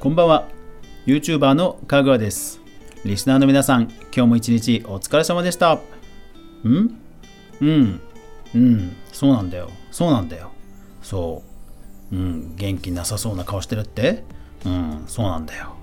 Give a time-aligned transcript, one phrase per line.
[0.00, 0.48] こんばんは。
[1.04, 2.62] YouTuber のかぐわです。
[3.04, 5.74] リスナーの皆さん今日も一日お疲れ様でした。
[5.74, 5.80] ん？
[6.64, 8.00] うん。
[8.54, 8.96] うん。
[9.12, 9.68] そうなんだよ。
[9.90, 10.52] そうなんだよ。
[11.02, 11.42] そ
[12.10, 12.16] う。
[12.16, 12.56] うん。
[12.56, 14.24] 元気なさそうな顔してるって？
[14.64, 15.04] うん。
[15.06, 15.74] そうなんだよ。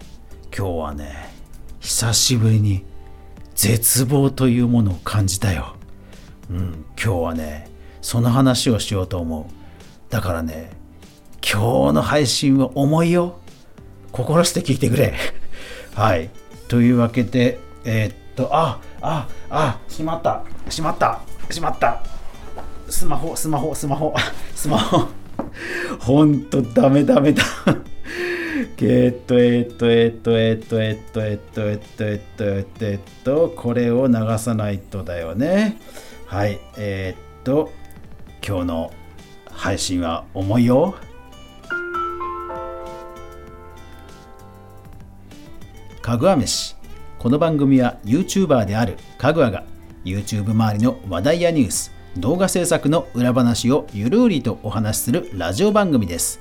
[0.45, 1.31] 今日はね
[1.79, 2.84] 久しぶりに
[3.54, 5.75] 絶望というものを感じたよ。
[6.49, 6.86] うん。
[6.99, 7.70] 今日はね
[8.02, 10.11] その話をしようと思う。
[10.11, 10.71] だからね
[11.43, 13.37] 今日の配信は重いよ。
[14.17, 15.13] 心して聞いてくれ。
[15.93, 16.31] はい。
[16.67, 20.43] というわけでえー、っとあああしまった。
[20.69, 21.21] しまった。
[21.51, 22.03] しまった。
[22.89, 24.15] スマホスマホスマホ。
[24.55, 25.07] スマホ。
[26.01, 27.43] ほんとダメダメだ
[28.81, 35.77] えっとえっとえっとえっとえっとえっとえっとえっとえっとえっとこれを流さないとだよね。
[36.25, 36.59] はい。
[36.77, 37.71] えっと
[38.45, 38.93] 今日の
[39.52, 40.95] 配信は重いよ。
[46.08, 46.77] かぐわ飯。
[47.19, 49.66] この番組は YouTuber であるかぐわが
[50.05, 56.39] YouTube 周りの話題やニュース動画制作の裏話をゆるりとお話しするラジオ番組です。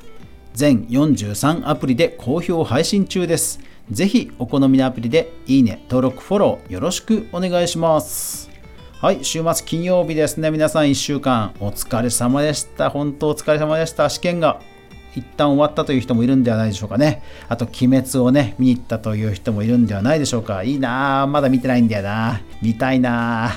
[0.54, 3.58] 全43アプリで好評配信中です。
[3.90, 8.48] ぜひお好みのアプリでいいね登録フォローよろしくお願いします。
[9.00, 10.52] はい週末金曜日ですね。
[10.52, 12.88] 皆さん1週間お疲れ様でした。
[12.88, 14.08] 本当お疲れ様でした。
[14.08, 14.60] 試験が。
[15.16, 17.22] 一旦終わったという人もいるんではないでしょうかね。
[17.48, 20.62] あと、鬼滅をね、見に行ったという人もいるんではないでしょうか。
[20.62, 21.26] いいなぁ。
[21.26, 22.42] まだ見てないんだよな。
[22.62, 23.50] 見たいな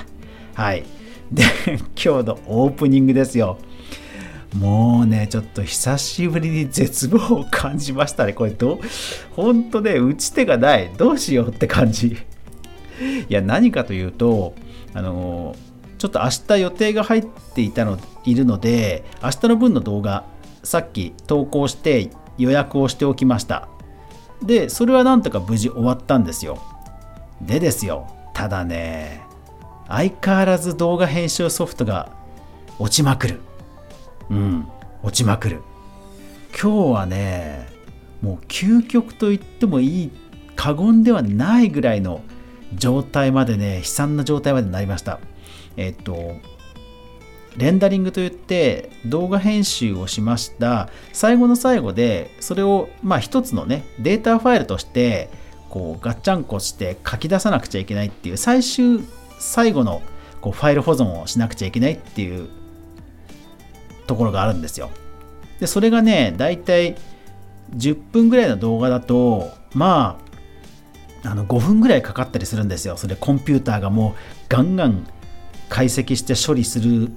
[0.56, 0.62] ぁ。
[0.62, 0.84] はい。
[1.32, 1.44] で、
[2.02, 3.58] 今日のオープニングですよ。
[4.58, 8.34] もうね、ちょっと久しぶりに絶望を感じましたね。
[8.34, 8.80] これどう、
[9.36, 10.90] ほんとね、打ち手がない。
[10.98, 12.08] どうしようって感じ。
[12.08, 14.56] いや、何かというと、
[14.94, 15.56] あの
[16.00, 20.24] ちょっと明日予定が入っていたの、いるので、明日の分の動画、
[20.64, 23.68] さっき投稿して予約をしておきました。
[24.42, 26.62] でそれはなんとか無事終わったんですよ。
[27.42, 29.22] でですよただね
[29.88, 32.12] 相変わらず動画編集ソフトが
[32.78, 33.40] 落ちまくる。
[34.30, 34.68] うん
[35.04, 35.62] 落ちまくる。
[36.52, 37.68] 今日はね
[38.22, 40.12] もう究極と言ってもいい
[40.56, 42.22] 過言ではないぐらいの
[42.76, 45.20] 状態までね悲惨な状態までなりました。
[45.78, 46.34] えっと
[47.58, 50.90] レンダリングといって動画編集をしました。
[51.14, 55.30] 最後の最後でそれをまあ一つのねデータファイルとして
[55.70, 59.00] こうガッチャンコして書き出さなくちゃいけないっていう最終
[59.40, 60.02] 最後の
[60.42, 62.50] こうファイル保存をしなくちゃいけないっていう
[64.08, 64.90] ところがあるんですよ。
[65.60, 66.96] でそれがねだいたい
[67.76, 70.20] 10分ぐらいの動画だとま
[71.24, 72.96] ああの5分ぐらいかかったりするんですよ。
[72.96, 74.14] それコンピューターがもう
[74.48, 75.06] ガンガン
[75.68, 77.12] 解析して処理する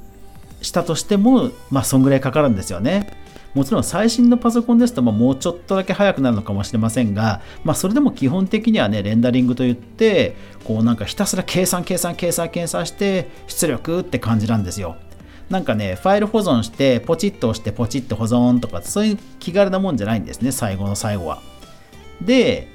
[0.63, 3.21] したとしても、まあ、そんぐらいかかるんですよね。
[3.55, 14.97] もちろん最新のパソコンですと、ま、もうちょっとだけ早くなるのかもしれませんが、まあ、それでも基本的にはね、レンダリングといって、こうなんかひたすら計算、計算、計算、計算して、出力って感じなんですよ。
[15.51, 21.43] なんかね、ファイル保存して、ポチッと押して、ポチッと保存とか、そういう気軽なもんじゃないんですね、最後の最後は。
[22.23, 22.69] で、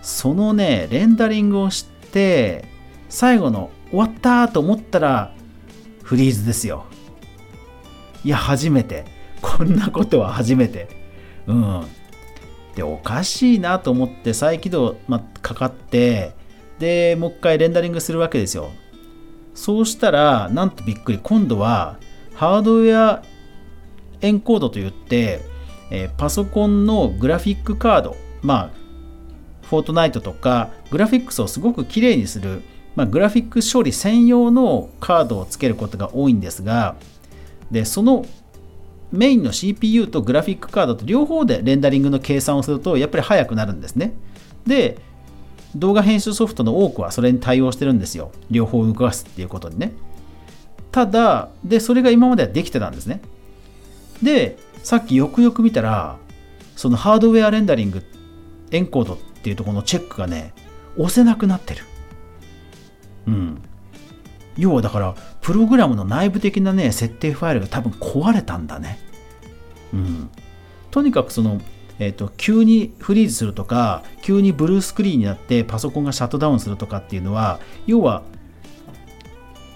[0.00, 2.64] そのね、レンダリングをして、
[3.10, 5.34] 最後の終わったと思ったら、
[6.02, 6.86] フリーズですよ。
[8.24, 9.04] いや、初めて。
[9.42, 10.88] こんなことは初めて。
[11.46, 11.86] うん。
[12.74, 16.32] で、おかしいなと思って再起動、ま、かかって、
[16.78, 18.70] で、もう一回レンダリングするわけですよ。
[19.54, 21.98] そうしたら、なんとびっくり、今度は
[22.34, 23.22] ハードウェア
[24.20, 25.40] エンコードといって、
[25.90, 28.70] えー、パソコンのグラフィックカード、まあ、
[29.68, 32.62] フォートナイトとか、グラフィックスをすごくきれいにする、
[32.96, 36.96] まあ、グラフィック処理専用のカードをつけることが多いんですが、
[37.74, 38.24] でその
[39.10, 44.14] メインの CPU とグラフィックカードと両方でレンダリングの計算をするとやっぱり速くなるんですね。
[44.64, 44.98] で
[45.74, 48.30] 動画編集ソフトの多くはそれに対応してるんですよ。
[48.48, 49.92] 両方動かすっていうことにね。
[50.92, 53.20] ただでそれが今まではできてたんですね。
[54.22, 56.16] でさっきよくよく見たら
[56.76, 58.04] そのハードウェアレンダリング
[58.70, 60.54] エンコードっていうところのチェックがね
[60.96, 61.82] 押せなくなってる。
[63.26, 63.62] うん。
[64.56, 68.98] 要はだからプログラムの内部的なね設定ファイルが多分壊れたんだね。
[69.92, 70.30] うん。
[70.90, 71.60] とにかくその
[71.98, 78.22] えーと、急にフリーズするとか急にブルースクリーンになってパソコンがシャットダウンするとかっていうのは要は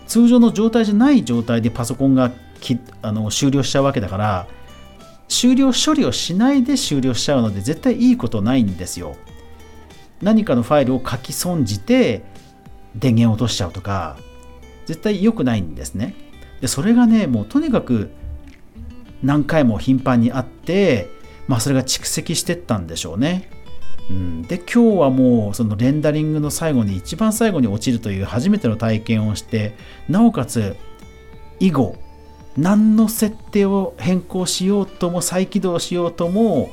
[0.06, 4.46] 通常の状態じゃない状態でパソコンがきあの終了しちゃうわけだから
[5.28, 9.14] 終了処理をしないで終了しちゃうので絶対いいことないんですよ。
[10.22, 12.24] 何かのファイルを書き損じて
[12.96, 14.16] 電源を落としちゃうとか
[14.88, 16.14] 絶対良くないんですね。
[16.62, 18.08] でそれがねもうとにかく
[19.22, 21.10] 何回も頻繁にあって
[21.46, 23.50] まあそれが蓄積してったんでしょうね。
[24.08, 29.76] うん、で今日はもうそのレンダリングの最後に一番最後に落ちるという初めての体験をして
[30.08, 30.74] なおかつ
[31.60, 31.96] 以後
[32.56, 36.70] 何の設定を変更しようとも再起動しようとも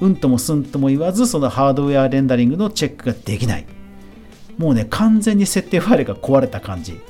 [0.00, 3.66] うんともすんとも言わずそのハードウェアレンダリングのチェックができない
[4.58, 7.00] もうね完全に設定ファイルが壊れた感じ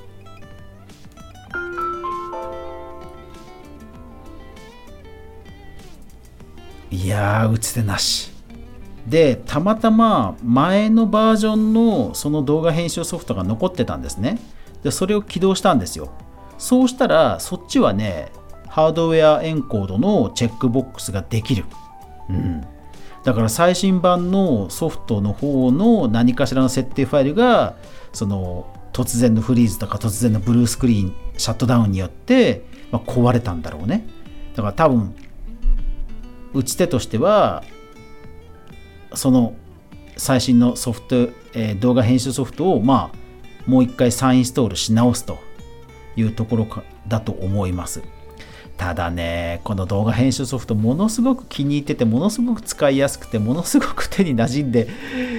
[7.06, 8.32] いやー打つ手なし。
[9.06, 14.40] でたまたま前のバージョンのその動画編集ソフトが残ってたんですね。
[14.82, 16.10] でそれを起動したんですよ。
[16.58, 18.32] そうしたらそっちはね
[18.66, 21.64] ハードウェアエンコードのチェックボックスができる、
[22.28, 22.62] うん、
[23.22, 27.76] だから最新版のソフトの方の何かしらの設定ファイルが
[28.12, 34.06] その突然のフリーズとか突然のブルースクリーンシャットダウンによって、まあ、壊れたんだろうね。
[34.56, 35.14] だから多分
[36.56, 37.62] 打ち手としては
[39.14, 39.54] その
[40.16, 41.16] 最新のソフト、
[41.52, 45.38] えー、動画編集ソフトをまあもう一回再インストールし直すと
[46.16, 48.02] いうところかだと思います。
[48.76, 54.88] ただね、この動画編集ソフトものすごく気に入ってて、ものすごく使いやすくて、ものすごく手に馴染んで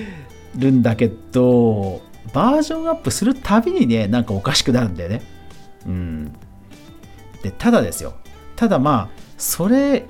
[0.57, 2.01] るんだけど、
[2.33, 5.21] バージョンアップするたびにね、なんかおかしくなるんだよね。
[5.85, 6.33] うん。
[7.43, 8.13] で、ただですよ。
[8.55, 10.05] ただまあ、それ、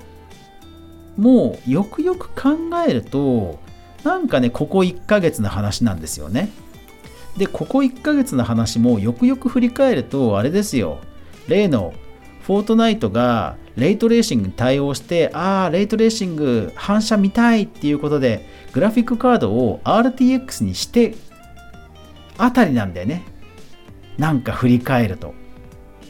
[1.18, 2.56] もうよくよく考
[2.86, 3.58] えると、
[4.04, 6.48] なんかね、ここ1ヶ月の話なんですよね。
[7.36, 11.00] で、ここ1ヶ月の話もよくよく振り返ると、あれですよ。
[11.48, 11.92] 例の
[12.42, 21.14] フォートナイトがレイトレーシングに対応して、ああ、レイトレーシング反射見たいっていうことで、グラフィックカードを RTX にして
[22.36, 23.24] あたりなんだよね。
[24.18, 25.34] なんか振り返ると。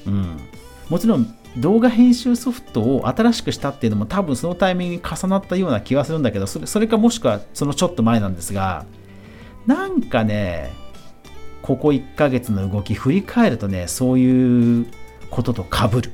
[0.07, 0.37] うん。
[0.89, 8.85] もちろん動画編集ソフトを新しくしたっていうのも多分そのタイミングに重なったような気がするんだけど、それそれかもしくはそのちょっと前なんですが、
[9.67, 10.73] なんかね、
[11.63, 14.87] ここ1ヶ月の動き振り返るとねそういう
[15.31, 16.13] こととかぶる。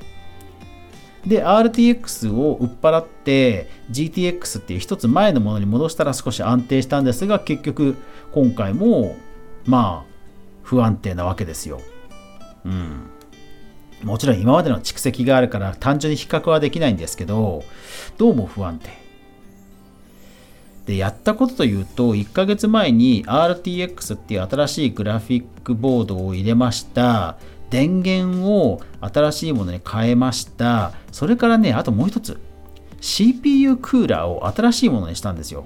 [1.27, 7.97] で RTX を売っ払って GTX っていう一つ前のものに戻したら少し安定したんですが結局
[8.33, 9.17] 今回も
[9.65, 10.15] まあ
[10.63, 11.81] 不安定なわけですよ。
[12.65, 13.11] うん。
[14.05, 17.65] もちろん今までの蓄積があるから単純に比較はできないんですけど
[18.19, 18.91] どうも不安定。
[20.87, 27.37] でやったことというと1ヶ月前に RTX っていう新しいグラフィックボードを入れました。
[27.71, 30.93] 電源を新しいものに変えました。
[31.11, 32.39] それからねあともう一つ
[33.01, 35.65] CPU クーラーを新しいものにしたんですよ。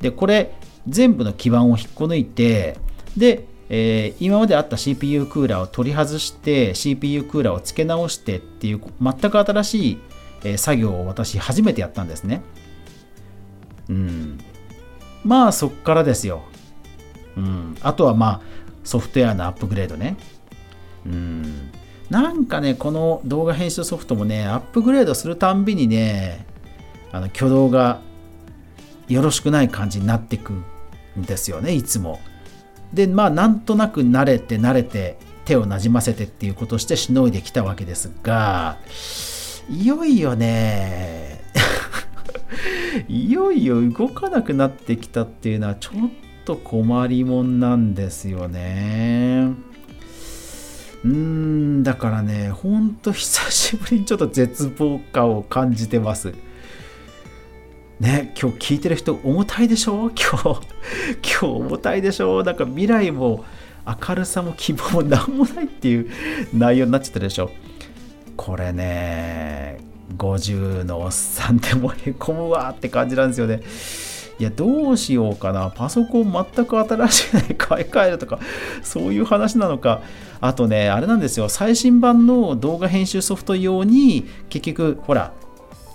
[0.00, 0.54] でこれ
[0.88, 2.78] 全部の基板を引っこ抜いて
[3.16, 9.98] で、えー、今まであった CPU クーラーを取り外して CPU クーラーを付け直してっていう全く新しい、
[10.44, 12.42] え、作業を私初めてやったんですね
[13.88, 14.38] うん。
[15.24, 16.42] まあそっからですよ。
[17.36, 17.76] うん。
[17.82, 18.40] あとはまあ
[18.84, 20.16] ソフトウェアのアップグレードね。
[21.04, 21.70] うん。
[22.10, 26.46] なんかね、この動画編集ソフトもね、アップグレードするたんびにね、
[27.10, 28.00] あの挙動が
[29.08, 30.64] よろしくない感じになってくん
[31.22, 32.20] ですよね、いつも。
[32.92, 38.78] で、まあなんとなく慣れて慣れて手をなじませてっていうことしてしのいできたわけですが、
[39.68, 41.40] いよいよね、
[43.08, 45.92] いよいよ動かなくなってきたっていうのはちょっ
[46.44, 49.52] と困りもんなんですよね。
[51.04, 56.34] うーん、だからね、ほんと久しぶりにちょっと絶望感を感じてます。
[58.00, 60.10] ね、今日聞いてる人重たいでしょ？
[60.16, 60.44] 今日、
[61.22, 62.42] 今日重たいでしょ？
[62.44, 63.44] なんか未来も
[64.08, 66.10] 明るさも希望も何もないっていう
[66.52, 67.50] 内容になっちゃったでしょ？
[68.36, 69.78] これね、
[70.18, 73.62] 50のおっさんでもへこむわって感じなんですよね。
[74.38, 75.70] いや、どうしようかな？
[75.70, 78.38] パソコン全く新しいのに買い替えるとか、
[78.82, 80.02] そういう話なのか。
[80.42, 81.48] あとね、あれなんですよ。
[81.48, 85.32] 最新版の動画編集ソフト用に、結局、ほら、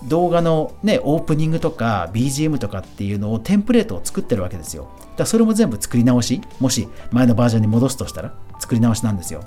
[0.03, 4.89] 動画のね、オープニングとか BGM とかっていうのをテンプレートを作ってるわけですよ。
[4.99, 6.41] だからそれも全部作り直し。
[6.59, 9.43] もし前のバージョンに戻すとしたら作り直しなんですよ。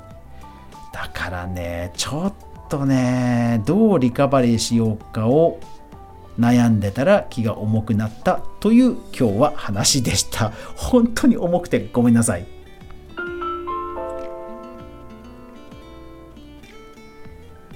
[0.93, 2.33] だからね、ちょっ
[2.69, 5.59] とねどうリカバリーしようかを
[6.39, 12.54] 悩んでたら気が重くなったという今日は話でした本当に重くてごめんなさい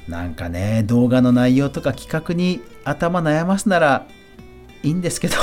[0.10, 4.08] なんかね動画の内容とか企画に頭悩ますなら
[4.82, 5.36] いいんですけど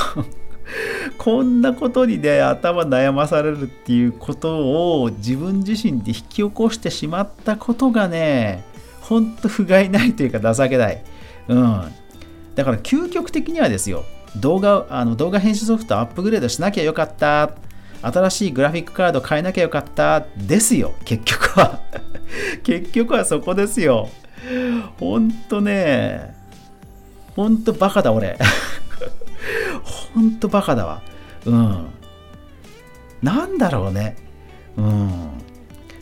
[1.17, 8.65] こんなことにね頭悩まされるっていうことを自分自身で引き起こしてしまったことがね
[8.99, 11.01] ほんと不甲斐ないというか情けない。
[11.47, 11.81] うん。
[12.55, 14.03] だから究極的にはですよ、
[14.35, 17.51] 動画あの動画編集ソフトアップグレードしなきゃよかった
[18.01, 21.79] 新しいグラフィックカード変えなきゃよかったですよ結局は
[22.63, 24.09] 結局はそこですよ
[24.99, 26.35] ほんとね
[27.35, 28.37] ほんとバカだ俺。
[30.13, 31.01] ほんとバカだわ。
[31.45, 31.87] うん。
[33.21, 34.17] なんだろうね。
[34.75, 35.29] うん。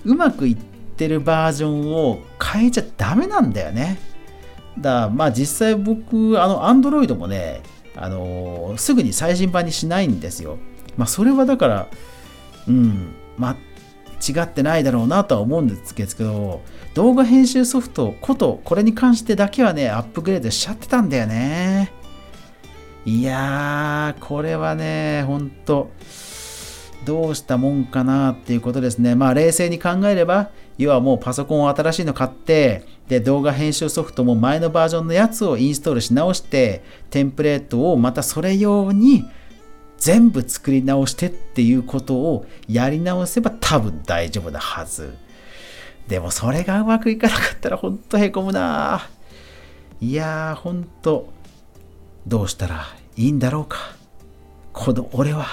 [0.05, 3.99] うまくいってるバージョンを変えちゃダメなんだよね。
[4.79, 7.61] だからまあ実際僕あの Android もね
[7.95, 10.57] あのー、すぐに最新版にしないんですよ。
[10.97, 11.87] まあそれはだから
[12.67, 13.13] うん。
[13.37, 13.55] まあ
[14.27, 16.61] 違ってないだろうなとは思うんですけど
[16.93, 21.91] 動画編集ソフトことこれに関してだけはねアップグレードしちゃってたんだよね。
[23.05, 25.91] いやーこれはねほんと
[27.05, 29.13] どうしたもんかなっていうことですね。
[29.13, 39.25] まあ冷静に考えれば要はもうパソコンを新しいの買ってで動画編集ソフトも前のバージョンのやつをインストールし直してテンプレートをまたそれ用に
[39.97, 45.15] 全部作り直してっていうことをやり直せば多分大丈夫なはず。
[46.07, 49.07] でもそれがうまくいかなかったらほんとへこむな
[49.99, 51.33] いやーほんと
[52.27, 52.85] どうしたら
[53.15, 53.77] いいんだろうか。
[54.73, 55.45] この俺は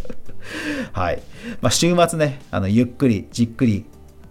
[0.92, 1.22] はい。
[1.60, 3.86] まあ、週末ね、あのゆっくりじっくり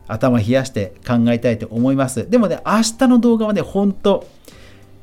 [0.07, 2.29] 頭冷やして考えたいと思います。
[2.29, 4.27] でもね、明日の動画はね、ほんと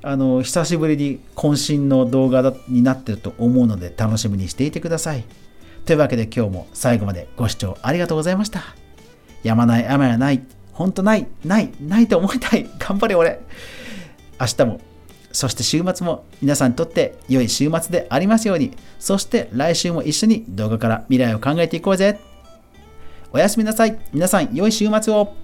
[0.03, 5.25] あの久しぶりに渾身の動画になってると思うので楽しみにしていてください。
[5.87, 8.63] というわけで今日も最後までご視聴ありがとうございました。
[9.43, 10.43] やまない雨はない。
[10.73, 12.69] ほんとない、ない、ないと思いたい。
[12.79, 13.41] 頑張れ俺。
[14.41, 14.81] 明日も、
[15.31, 18.73] そして週末も皆さんにとって良い週末でありますように。
[18.99, 22.19] そして来週も一緒に動画から未来を考えていこうぜ。
[23.33, 23.99] おやすみなさい。
[24.13, 25.42] 皆さん良い週末を。